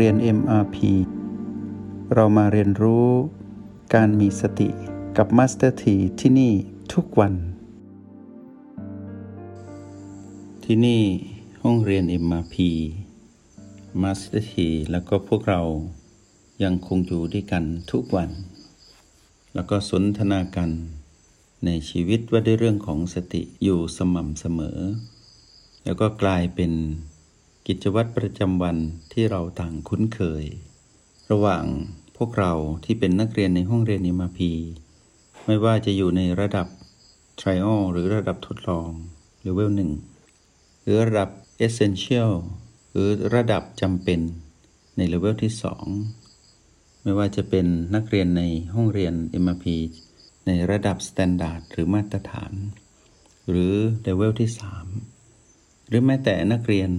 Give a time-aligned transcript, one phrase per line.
[0.00, 0.76] เรียน MRP
[2.14, 3.08] เรามาเรียนรู้
[3.94, 4.68] การมีสติ
[5.16, 6.52] กับ Master T ที่ที่นี่
[6.92, 7.34] ทุกวัน
[10.64, 11.02] ที่นี่
[11.62, 12.56] ห้องเรียน MRP
[14.02, 14.54] Master T
[14.90, 15.62] แล้วก็พวกเรา
[16.64, 18.30] ยังคงอยู่ด้วยกันทุกวัน
[19.54, 20.70] แล้วก็สนทนากัน
[21.64, 24.78] ในชีวิตว่าด้วยเรื่องของสติอยู่สม่ำเสมอ
[25.84, 26.72] แล้วก็กลายเป็น
[27.68, 28.76] กิจวัตรประจำวัน
[29.12, 30.44] ที่เราต่างคุ้นเคย
[31.30, 31.64] ระหว่าง
[32.16, 32.52] พวกเรา
[32.84, 34.52] ที่เป็นนักเรียนในห้องเรียนนิมาพี
[35.46, 36.66] ไม่ว่าจะอยู่ในระดับ
[37.40, 38.88] trial หรือระดับทดลอง
[39.42, 39.90] เลเวลหนึ่ง
[40.82, 41.30] หรือระดับ
[41.66, 42.32] essential
[42.90, 44.20] หรือระดับจำเป็น
[44.96, 45.84] ในเลเวลที่สอง
[47.02, 48.42] ไม่ว่าจะเป็นนักเรียนใน
[48.74, 49.64] ห้องเรียน MRP
[50.46, 52.52] ในระดับ standard หรือมาตรฐาน
[53.48, 54.50] หรือเลเวลที่
[55.18, 56.92] 3 หรือแม้แต่นักเรียน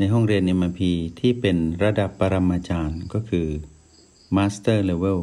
[0.00, 0.80] ในห้องเรียน MRP
[1.20, 3.48] ที่เป็นระดับปรมาจารย์ก็คือ
[4.36, 5.20] Master Level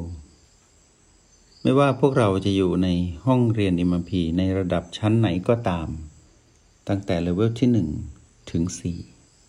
[1.62, 2.88] ไม่ว่าพวกเราจะอยู่ใน
[3.26, 5.88] ห้องเรียน MRP ในระดับชั้นไหนก็ตาม
[6.88, 7.70] ตั้งแต่เลเวลที่
[8.14, 8.64] 1 ถึง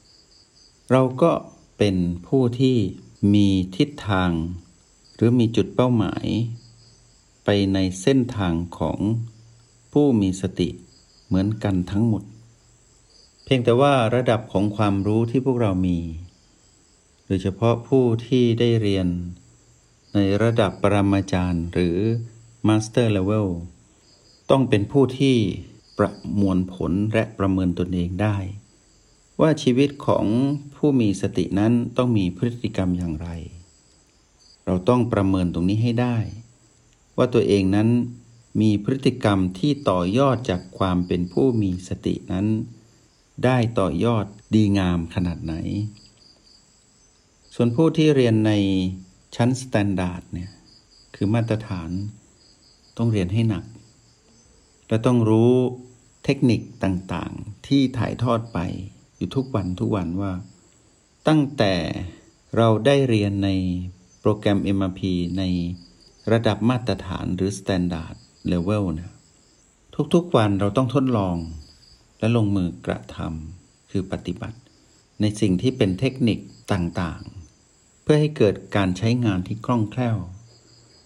[0.03, 1.33] 4 เราก็
[1.79, 2.77] เป็นผู้ที่
[3.35, 4.31] มีทิศทาง
[5.15, 6.27] หรือมีจุดเป้าหมาย
[7.45, 8.99] ไปในเส้นทางของ
[9.93, 10.69] ผู้มีสติ
[11.27, 12.23] เหมือนกันทั้งหมด
[13.49, 15.99] เพียงแต่ว่าระดับของความรู้ที่พวกเรามี
[17.27, 19.07] โดยเฉพาะผู้ที่ได้เรียน
[20.15, 21.97] ในระดับปรมาจารย์หรือ
[22.67, 23.49] master level
[24.51, 25.37] ต้องเป็นผู้ที่
[25.99, 28.37] ประมวลผลและประเมินตนเองได้
[29.41, 30.27] ว่าชีวิตของ
[30.77, 33.29] ผู้มีสตินั้นต้องมีพฤติกรรมอย่างไร
[34.67, 36.17] เราต้องประเมินตรงนี้ให้ได้
[37.17, 37.89] ว่าตัวเองนั้น
[38.61, 42.47] มีพฤติกรรมที่ต่อยอดจากความเป็นผู้มีสตินั้น
[43.45, 45.55] ได้ต่อยอดดีงามขนาดไหน
[47.55, 48.53] ส่วนผู้ที่เรียนใน
[49.37, 50.51] ชั้น standard เนี่ย
[51.15, 51.91] คือมาตรฐาน
[52.99, 53.65] ต้องเรียนให้หนัก
[54.89, 55.53] และต้องรู้
[56.25, 58.59] เทคนิคต่างๆ ที่ถ่ายทอดไป
[59.17, 60.33] อยู่ทุกวันทุกวันว่า
[61.29, 61.75] ตั้งแต่
[62.57, 63.51] เราได้เรียนใน
[64.21, 65.01] โปรแกรม MRP
[65.39, 65.43] ใน
[66.33, 68.17] ระดับมาตรฐานหรือ Standard
[68.53, 69.13] Level นะ
[70.15, 71.37] ทุกๆวันเราต้องทดลอง
[72.19, 74.59] และลงมือกระทำคือปฏิบัติ
[75.21, 76.39] ในสิ่งที่เป็นเทคนิค
[76.73, 80.19] ต่างๆ เพื่อให้เกิดการใช้งานที่คล่องแคล่ว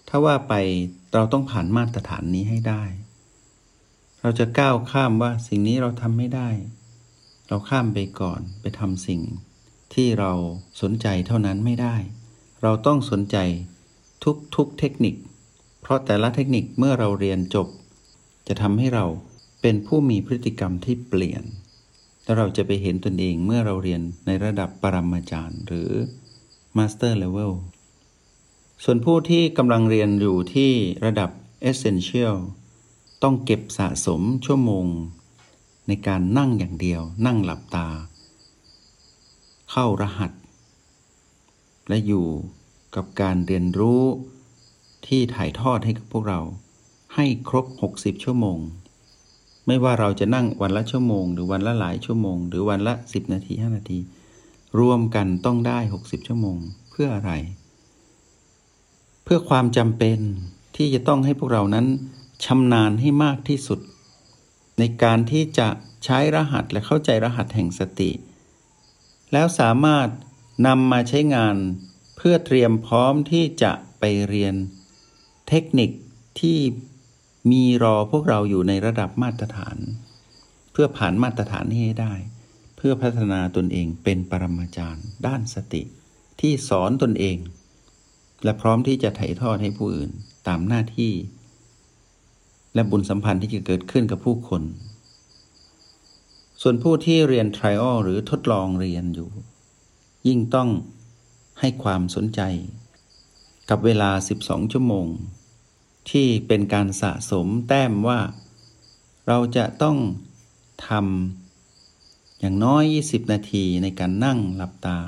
[0.07, 0.53] ถ้าว่าไป
[1.13, 2.83] เราต้องผ่านมาตรฐานนี้ให้ได้
[4.21, 6.49] เราจะก้าวข้ามว่าสิ่งนี้เราทำไม่ได้
[7.47, 9.21] เราข้ามไปก่อนไปทำสิ่ง
[9.93, 10.31] ที่เรา
[10.81, 11.95] สนใจเท่านั้นไม่ได้
[12.61, 13.37] เราต้องสนใจ
[14.55, 15.15] ทุกๆเทคนิค
[15.81, 17.67] เพราะแต่ละเทคนิคเมื่อเราเรียนจบ
[18.47, 19.05] จะทำให้เรา
[19.61, 21.43] เป็นผู้มีพฤติกรรมที่เปลี่ยน
[22.23, 25.91] แล้วเราจะไปเห็นตนเองเมื่อเราเรียนในระดับปรมาจารย์ หรือ
[26.77, 27.53] Master Level
[28.83, 30.71] ส่วนผู้ที่กำลังเรียนอยู่ที่
[31.05, 31.29] ระดับ
[31.69, 32.35] Essential
[33.23, 34.85] ต้องเก็บสะสมชั่วโมง
[35.87, 37.87] ในการนั่งอย่างเดียว นั่งหลับตา
[39.71, 40.31] เข้ารหัส
[41.87, 42.27] และอยู่
[42.95, 44.03] กับการเรียนรู้
[45.07, 46.41] ที่ถ่ายทอดให้กับพวกเรา
[47.15, 48.59] ให้ครบ 60 ชั่วโมง
[49.67, 53.99] ไม่ว่าเราจะนั่งวันละชั่วโมง หรือวันละหลายชั่วโมง หรือวันละ 10 นาที 5 นาที
[54.79, 56.57] รวมกันต้องได้ 60 ชั่วโมง
[56.89, 57.31] เพื่ออะไร
[59.23, 60.19] เพื่อความจำเป็น
[60.75, 61.85] ที่จะต้องให้พวกเรานั้น
[62.45, 63.79] ชำนาญให้มากที่สุด
[64.79, 65.67] ในการที่จะ
[66.05, 68.11] ใช้รหัสและเข้าใจรหัสแห่งสติ
[69.31, 70.07] แล้วสามารถ
[70.67, 71.55] นำมาใช้งาน
[72.17, 74.55] เพื่อเตรียมพร้อมที่จะไปเรียน
[75.47, 75.89] เทคนิค
[76.39, 76.59] ที่
[77.49, 79.77] มีรอพวกเราอยู่ในระดับมาตรฐาน
[80.71, 82.13] เพื่อผ่านมาตรฐานนี้ให้ได้
[82.77, 85.83] เพื่อพัฒนาตนเองเป็นปรมาจารย์ ด้านสติ
[86.41, 87.37] ที่สอนตนเอง
[88.43, 90.11] และพร้อมที่จะถ่ายทอดให้ผู้อื่น
[90.47, 91.13] ตามหน้าที่
[92.73, 94.63] และบุญสัมพันธ์ที่จะเกิดขึ้นกับผู้คน
[96.61, 99.29] ส่วนผู้ที่เรียน trial หรือทดลองเรียนอยู่
[100.27, 100.69] ยิ่งต้อง
[101.59, 102.41] ให้ความสนใจ
[103.69, 104.11] กับเวลา
[104.41, 105.07] 12 ชั่วโมง
[106.09, 108.19] ที่เป็นการสะสมแต้มว่า
[109.27, 109.97] เราจะต้อง
[110.87, 114.99] ทำอย่างน้อย 20 นาทีในการนั่งหลับตา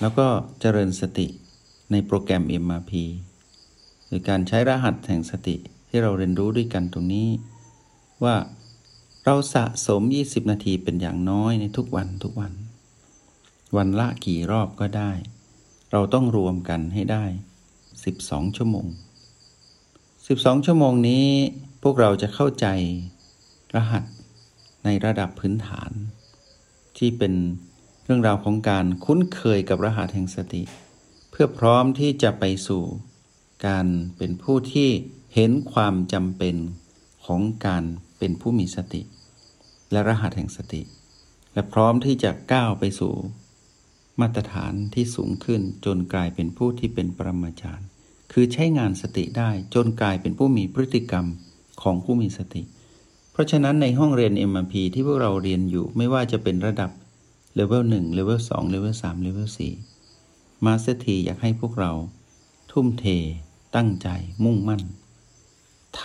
[0.00, 0.28] แล้วก็
[0.60, 1.26] เจริญสติ
[1.90, 2.92] ในโปรแกรม MRP
[4.06, 5.56] หรือการใช้รหัสแห่งสติ
[5.88, 7.28] ที่เราเรียนรู้ด้วยกันตรงนี้
[8.24, 8.36] ว่า
[9.24, 12.52] เราสะสม 20 นาทีเป็นอย่างน้อยในทุกวันทุกวัน
[13.76, 15.12] วันละกี่รอบก็ได้
[15.92, 17.24] เราต้องรวมกันให้ได้
[17.90, 18.86] 12 ชั่วโมง
[20.28, 21.26] 12 ชั่วโมงนี้
[21.82, 22.66] พวกเราจะเข้าใจ
[23.74, 24.04] รหัส
[24.84, 25.90] ในระดับพื้นฐาน
[26.98, 27.34] ที่เป็น
[28.04, 30.62] เรื่องราวของการคุ้นเคยกับรหัสแห่งสติ
[31.30, 32.82] เพื่อพร้อมที่จะไปสู่
[33.66, 33.86] การ
[34.18, 34.88] เป็นผู้ที่
[35.34, 36.56] เห็นความจำเป็น
[37.26, 37.84] ของการ
[38.18, 39.02] เป็นผู้มีสติ
[39.92, 40.82] และรหัสแห่งสติ
[41.52, 43.14] และพร้อมที่จะก้าวไปสู่
[44.20, 47.88] มาตรฐานที่สูงขึ้นจนกลายเป็นผู้ที่เป็นปรมาจารย์
[48.36, 51.26] คือใช้งานสติได้จนกลายเป็นผู้มีพฤติกรรม
[51.82, 52.62] ของผู้มีสติ
[53.32, 56.90] เพราะฉะนั้นในห้องเรียน MRP ที่พวกเราเรียนอยู่ไม่ว่าจะเป็นระดับ
[57.54, 59.48] เลเวล1เลเวล2เลเวล3เลเวล
[60.06, 61.92] 4มาสเตอร์ทีอยากให้พวกเรา
[62.72, 63.04] ทุ่มเท
[63.76, 64.08] ตั้งใจ
[64.44, 64.82] มุ่งมั่น
[66.02, 66.04] ท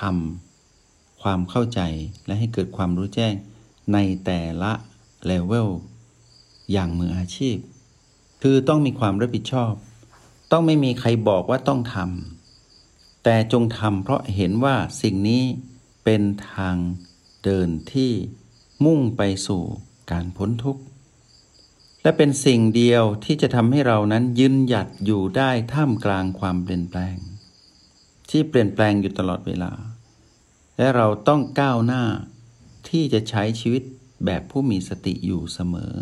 [0.62, 1.82] ำความเข้าใจ
[2.26, 3.34] และให้เกิดความรู้แจ้ง
[3.94, 4.72] ในแต่ละ
[5.26, 5.70] เลเวล
[6.72, 7.58] อย่างมืออาชีพ
[8.42, 9.72] คือต้องมีความรับผิดชอบ
[10.52, 15.44] ต้องไม่มีใครบอกว่าต้องทำแต่จงทำเพราะเห็นว่าสิ่งนี้
[16.04, 16.22] เป็น
[16.54, 16.76] ทาง
[17.44, 18.12] เดินที่
[18.86, 19.64] มุ่งไปสู่
[20.12, 20.84] การพ้นทุกข์
[22.04, 27.16] และเป็นสิ่งเดียวที่จะทำให้เรานั้นยืนหยัดอยู่ได้ท่ามกลางความเปลี่ยนแปลง
[28.30, 29.72] ที่เปลี่ยนแปลงอยู่ตลอดเวลา
[30.78, 32.04] และเราต้องก้าวหน้า
[32.90, 33.84] ที่จะใช้ชีวิต
[34.26, 35.94] แบบผู้มีสติอยู่เสมอ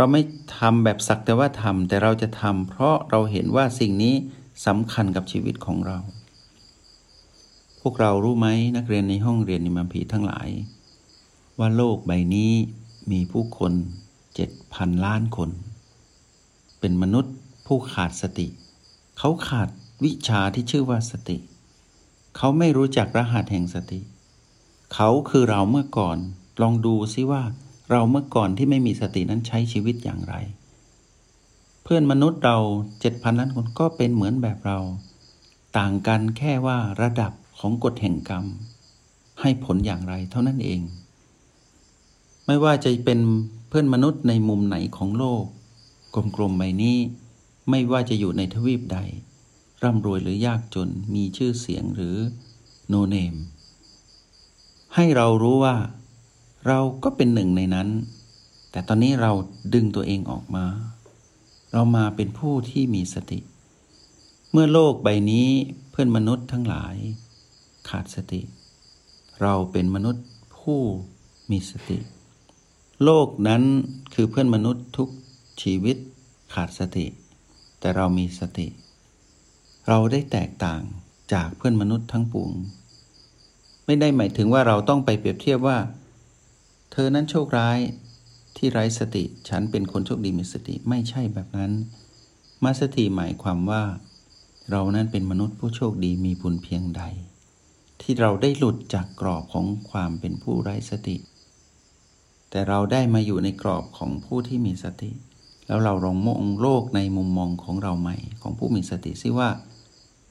[0.00, 0.22] เราไม่
[0.58, 4.14] ทำแบบสักแต่ว่าทำแต่เราจะทำเพราะเราเห็นว่าสิ่งนี้
[4.66, 5.98] สำคัญกับชีวิตของเรา
[7.80, 10.48] พวกเรารู้ไหมนักเรียนในห้องเรียนนิมพีทั้งหลาย
[11.58, 12.52] ว่าโลกใบนี้
[13.10, 13.72] มีผู้คน
[14.34, 15.50] เจ็ดพันล้านคน
[16.80, 17.34] เป็นมนุษย์
[17.66, 18.48] ผู้ขาดสติ
[19.18, 19.68] เขาขาด
[20.04, 21.38] วิชาที่ชื่อว่าสติ
[22.36, 24.00] เขาไม่รู้จักรหัสแห่งสติ
[24.94, 26.18] เขาคือเราเมื่อก่อน
[26.62, 27.42] ลองดูซิว่า
[27.90, 30.34] เราเมื่อก่อนที่ไม่มีสตินั้นใช้ชีวิตอย่างไร
[31.82, 32.58] เพื่อนมนุษย์เรา
[33.00, 34.78] เจ็ดพันล้านคนก็เป็นเหมือนแบบเรา
[35.78, 38.44] ต่างกันแค่ว่าระดับของกฎแห่งกรรม
[39.40, 40.80] ให้ผลอย่างไรเท่านั้นเอง
[42.46, 43.20] ไม่ว่าจะเป็น
[43.68, 45.44] เพื่อนมนุษย์ในมุมไหนของโลก
[46.36, 46.96] กลมๆใบนี้
[47.70, 48.98] ไม่ว่าจะอยู่ในทวีปใด
[49.82, 52.16] ร่ำรวยหรือยากจนมีชื่อเสียงหรือ
[52.88, 53.34] โนเนม
[54.94, 55.76] ให้เรารู้ว่า
[56.66, 57.88] เราก็เป็นหนึ่งในนั้น
[58.70, 59.32] แต่ตอนนี้เรา
[59.74, 60.66] ดึงตัวเองออกมา
[61.72, 63.38] เรามาเป็นผู้ที่มีสติ
[64.52, 65.48] เมื่อโลกใบนี้
[65.90, 66.96] เพื่อนมนุษย์ทั้งหลาย
[67.88, 68.40] ขาดสติ
[69.42, 70.24] เราเป็นมนุษย์
[70.58, 70.80] ผู้
[71.50, 71.98] มีสติ
[73.04, 73.62] โลกนั้น
[74.14, 75.08] คือเพื่อนมนุษย์ทุก
[75.62, 75.96] ชีวิต
[76.54, 77.06] ขาดสติ
[77.80, 78.66] แต่เรามีสติ
[79.88, 80.82] เราได้แตกต่าง
[81.32, 82.52] จากเพื่อนมนุษย์ทั้งปวง
[83.86, 85.78] ไม่ได้หมายถึงว่าเราต้องไปเปรียบเทียบว่า
[87.00, 87.78] ธอนั้นโชคร้าย
[88.56, 91.72] ที่ไร้สติ ฉันเป็นคนโชคดีมีสติไม่ใช่แบบนั้น
[92.64, 93.82] มาสติหมายความว่า
[94.70, 97.02] เรานั้นเป็นมนุษย์ผู้โชคดีมีบุญเพียงใด
[98.00, 101.16] ที่เราได้หลุดจากกรอบของความเป็นผู้ไร้สติ
[102.50, 105.10] แต่เราได้มาอยู่ในกรอบของผู้ที่มีสติ
[105.66, 109.50] แล้วเราลองมองโลกในมุมมองของเราใหม่ของผู้มีสติซิว่า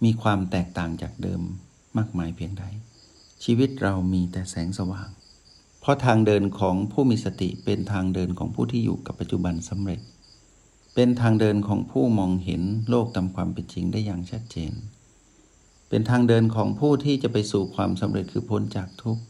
[0.03, 1.41] มีความแตกต่างจากเดิม
[1.97, 2.65] มากมายเพียงใด
[3.43, 5.09] ชีวิตเรามีแต่แสงสว่าง
[5.87, 9.99] ราะทางเดินของผู้มีสติเป็นทางเดินของผู้ที่อยู่กับปัจจุบันสำเร็จ
[10.95, 14.73] เป็นทางเดินของผู้มองเห็นโลกตามความเป็นจริงได้อย่างชัดเจน
[15.89, 19.23] เป็นทางเดินของผู้ที่จะไปสู่ความสำเร็จคือพ้นจากทุกข์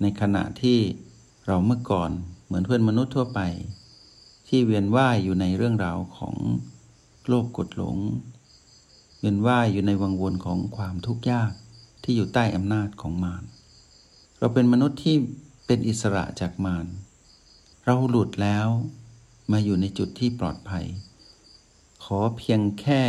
[0.00, 0.78] ในขณะที่
[1.46, 2.10] เราเมื่อก่อน
[2.46, 3.40] เหมือนเพื่อนมนุษย์ทั่วไป
[4.48, 6.34] ที่เวียนว่ายอยู่ในเรื่องราวของ
[7.28, 7.96] โลภกดหลง
[9.20, 11.52] เวียนว่ายอยู่ในวังวนของความทุกข์ยาก
[12.04, 13.44] ที่อยู่ใต้อำนาจของมาร
[14.38, 15.16] เราเป็นมนุษย์ที่
[15.66, 16.86] เป็นอิสระจากมาร
[17.84, 18.68] เราหลุดแล้ว
[19.52, 20.86] มาอยู่ในจุดที่ปลอดภัย
[22.04, 23.02] ขอเพียงแค่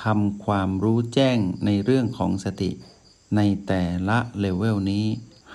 [0.00, 2.70] ทำความรู้แจ้งในเรื่องของสติ
[3.36, 5.06] ในแต่ละเลเวลนี้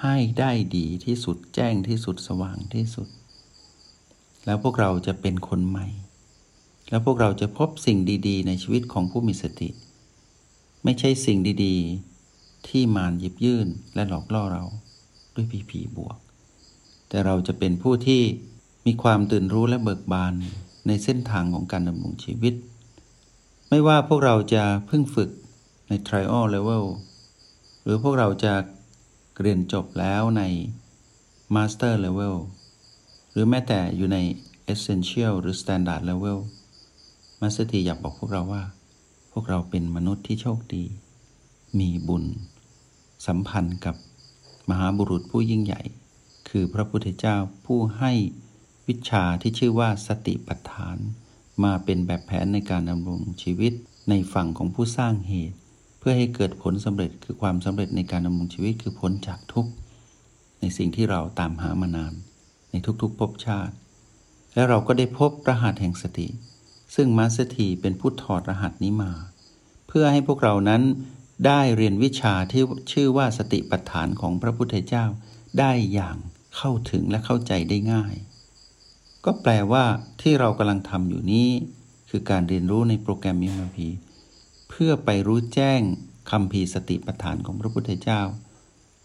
[0.01, 3.07] ให้ได้ดีที่สุดแจ้งที่สุดสว่างที่สุด
[4.45, 5.87] แล้วพวกเราจะเป็นคนใหม่
[6.89, 9.69] แล้วพวกเราจะพบสิ่งดีๆ ในชีวิตของผู้มีสติ
[10.83, 14.63] ไม่ใช่สิ่งดีๆ ที่มารหยิบยื่นและหลอกล่อเรา
[15.35, 16.17] ด้วยผีผีบวก
[17.09, 18.21] แต่เราจะเป็นผู้ที่
[18.85, 20.33] มีความตื่นรู้และเบิกบาน
[20.87, 22.53] ในเส้นทางของการดำรงชีวิต
[23.69, 25.29] ไม่ว่าพวกเราจะเพิ่งฝึก
[25.89, 26.85] ใน trial level
[27.83, 28.53] หรือพวกเราจะ
[29.41, 30.43] เรียนจบแล้วใน
[31.55, 32.35] master level
[33.31, 34.17] หรือแม้แต่อยู่ใน
[34.73, 36.39] essential หรือ standard level
[37.41, 38.63] มาสเตอร์ทีอยากบอกพวกเราว่า
[39.31, 40.83] พวกเราเป็นมนุษย์ที่โชคดี
[41.79, 42.23] มีบุญ
[43.27, 43.95] สัมพันธ์กับ
[44.69, 45.81] มหาบุรุษผู้ยิ่งใหญ่
[46.49, 48.11] คือพระพุทธเจ้าผู้ให้
[48.87, 50.97] วิชาที่ชื่อว่าสติปัฏฐาน
[51.63, 53.73] มาเป็นแบบแผนในการดำรงชีวิต
[54.09, 55.57] ในฝั่งของผู้สร้างเหตุ
[55.99, 59.71] เพื่อให้เกิดผลสำเร็จคือความสำเร็จในการดำรงชีวิตคือพ้นจากทุกข์
[60.59, 62.13] ในสิ่งที่เราตามหามานาน
[62.71, 63.73] ในทุกๆภพชาติ
[64.53, 66.27] แล้วเราก็ได้พบรหัสแห่งสติ
[66.95, 69.11] ซึ่งมาสเตีเป็นผู้ถอดรหัสนี้มา
[69.87, 70.81] เพื่อให้พวกเรานั้น
[71.45, 75.05] ได้เรียนวิชาที่ชื่อว่าสติปัฏฐานของพระพุทธเจ้า
[75.59, 76.17] ได้อย่าง
[76.57, 78.13] เข้าถึงและเข้าใจได้ง่าย
[79.25, 79.85] ก็แปลว่า
[80.21, 81.49] ที่เรากำลังทำอยู่นี้
[82.09, 83.87] คือการเรียนรู้ในโปรแกรมมิมพี
[84.69, 85.81] เพื่อไปรู้แจ้ง
[86.31, 88.21] คำพีสติปัฏฐานของพระพุทธเจ้า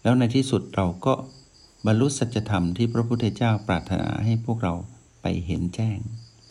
[0.03, 1.13] แล้วในที่สุดเราก็
[1.85, 4.73] บรรลุสัจธรรมที่พระพุทธเจ้าปรารถนาให้พวกเรา
[5.21, 5.97] ไปเห็นแจ้ง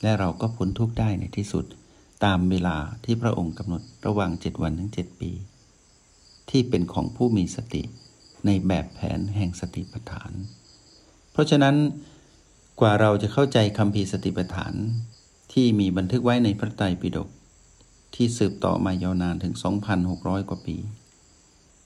[0.02, 1.64] และเราก็พ้นทุกข์ได้ในที่สุด
[2.24, 5.30] ตามเวลาที่พระองค์กำหนดระหว่างเจ็ดวันถึงเจ็ดปี
[6.50, 7.82] ที่เป็นของผู้มีสติ
[8.46, 10.32] ในแบบแผนแห่งสติปัฏฐาน
[11.32, 11.76] เพราะฉะนั้น
[12.80, 14.74] กว่าเราจะเข้าใจคำพีสติปัฏฐาน
[15.52, 17.28] ที่มีบันทึกไว้ในพระไตรปิฎก
[18.14, 19.54] ที่สืบต่อมายาวนานถึง
[20.02, 20.76] 2,600 กว่าปี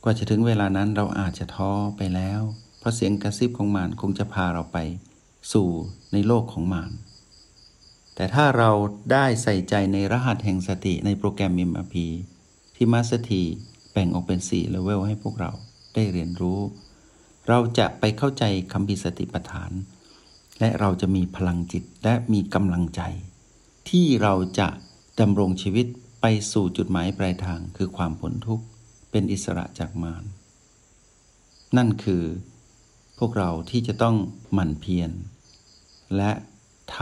[0.02, 2.40] กว่าจะถึงเวลานั้นเราอาจจะท้อไปแล้ว
[2.78, 4.78] เพราะเสียงกระซิบของมารคงจะพาเราไป
[5.52, 5.68] สู่
[6.12, 6.92] ในโลกของมาร
[8.14, 8.70] แต่ถ้าเรา
[9.12, 12.06] ได้ใส่ใจในรหัสแห่งสติในโปรแกรมมิมพี
[12.76, 13.42] ที่มาสถี
[13.94, 15.52] แบ่งออกเป็น4เลเวลให้พวกเรา
[15.94, 16.60] ได้เรียนรู้
[17.48, 19.72] เราจะไปเข้าใจคำพิสติปัฏฐาน
[20.60, 23.02] และเราจะมีพลังจิตและมีกำลังใจ
[23.88, 24.68] ที่เราจะ
[25.20, 25.86] ดำรงชีวิต
[26.20, 28.64] ไปสู่จุดหมายปลายทางคือความพ้นทุกข์
[29.10, 30.24] เป็นอิสระจากมาร
[31.76, 32.22] นั่นคือ
[33.18, 34.16] พวกเราที่จะต้อง
[34.52, 35.10] หมั่นเพียร
[36.16, 36.32] และ
[36.96, 36.98] ท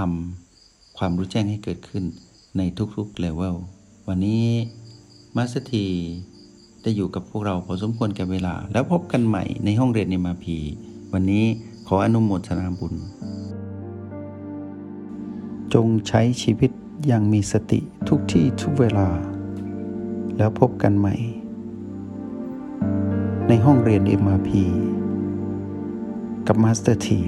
[0.47, 2.05] ำความรู้แจ้งให้เกิดขึ้น
[2.57, 2.63] ใน
[2.97, 3.57] ทุกๆ level
[4.09, 4.47] วันนี้
[5.37, 5.87] มาสเตอร์ที
[6.83, 10.57] ได้อยู่กับพวกเราพอสมควรแก่เวลา แล้วพบกันใหม่ในห้องเรียนใน MRP
[11.13, 11.45] วันนี้
[11.87, 12.95] ขออนุโมทนาบุญ
[15.75, 16.71] จงใช้ชีวิต
[17.07, 19.09] อย่างมีสติทุกที่ทุกเวลา
[20.37, 21.15] แล้วพบกันใหม่
[23.49, 24.51] ในห้องเรียน MRP
[26.47, 27.21] กับมาสเตอร์ที